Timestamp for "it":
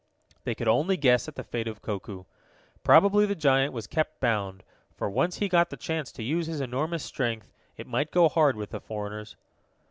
7.77-7.85